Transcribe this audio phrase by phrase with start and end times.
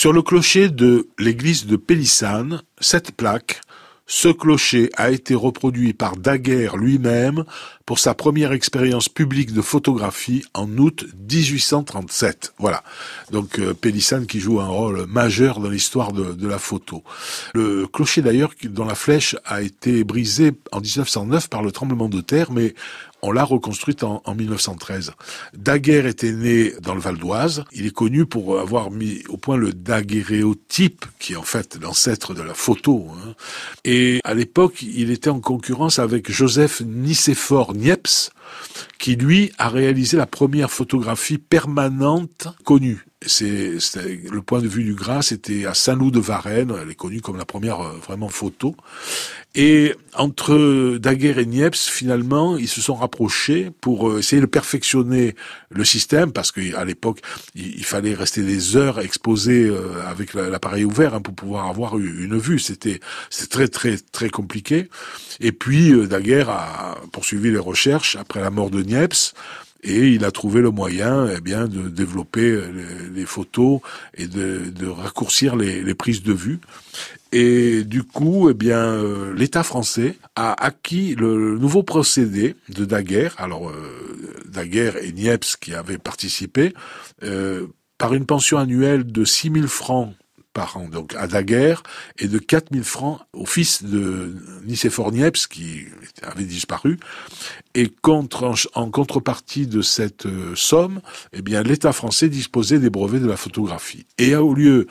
[0.00, 3.60] Sur le clocher de l'église de Pélissane, cette plaque
[4.06, 7.44] ce clocher a été reproduit par Daguerre lui-même
[7.90, 12.54] pour sa première expérience publique de photographie en août 1837.
[12.56, 12.84] Voilà.
[13.32, 17.02] Donc euh, Pélissane qui joue un rôle majeur dans l'histoire de, la photo.
[17.52, 22.20] Le clocher d'ailleurs dont la flèche a été brisée en 1909 par le tremblement de
[22.20, 22.74] terre, mais
[23.22, 25.12] on l'a reconstruite en, en, 1913.
[25.54, 27.64] Daguerre était né dans le Val d'Oise.
[27.72, 32.34] Il est connu pour avoir mis au point le daguerréotype, qui est en fait l'ancêtre
[32.34, 33.08] de la photo.
[33.10, 33.34] Hein.
[33.84, 38.30] Et à l'époque, il était en concurrence avec Joseph Nicéphore Niepce,
[38.98, 43.04] qui lui a réalisé la première photographie permanente connue.
[43.22, 47.36] Le point de vue du Gras, c'était à Saint-Loup de Varennes, elle est connue comme
[47.36, 48.74] la première euh, vraiment photo.
[49.56, 55.34] Et entre Daguerre et Niepce, finalement, ils se sont rapprochés pour euh, essayer de perfectionner
[55.70, 57.20] le système, parce qu'à l'époque,
[57.56, 62.38] il, fallait rester des heures exposé euh, avec l'appareil ouvert hein, pour pouvoir avoir une
[62.38, 62.60] vue.
[62.60, 63.00] C'était
[63.50, 64.88] très très très compliqué.
[65.40, 69.34] Et puis Daguerre a poursuivi les recherches après la mort de Niepce
[69.82, 72.60] et il a trouvé le moyen eh bien de développer
[73.14, 73.80] les, photos
[74.14, 76.60] et de, raccourcir les, prises de vue.
[77.32, 83.34] Et du coup eh bien euh, l'État français a acquis le nouveau procédé de Daguerre.
[83.38, 86.74] Alors euh, Daguerre et Niepce qui avaient participé
[87.22, 87.66] euh,
[87.98, 90.14] par une pension annuelle de 6000 francs
[90.90, 91.82] donc à Daguerre,
[92.18, 95.86] et de 4000 francs au fils de Nicéphore Niepce, qui
[96.22, 96.98] avait disparu.
[97.74, 101.00] Et contre, en, contrepartie de cette euh, somme,
[101.32, 104.06] eh bien, l'État français disposait des brevets de la photographie.
[104.18, 104.86] Et au lieu,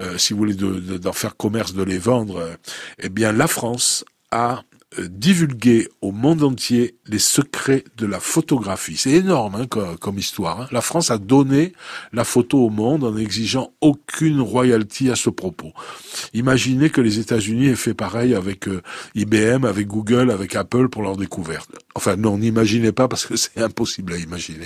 [0.00, 2.54] euh, si vous voulez, d'en de, faire commerce, de les vendre, euh,
[2.98, 4.62] eh bien, la France a
[5.02, 8.96] divulguer au monde entier les secrets de la photographie.
[8.96, 10.62] C'est énorme hein, comme, histoire.
[10.62, 10.68] Hein.
[10.70, 11.72] La France a donné
[12.12, 15.72] la photo au monde en exigeant aucune royalty à ce propos.
[16.32, 18.82] Imaginez que les États-Unis aient fait pareil avec euh,
[19.14, 21.70] IBM, avec Google, avec Apple pour leur découverte.
[21.94, 24.60] Enfin non, n'imaginez pas parce que c'est impossible à imaginer.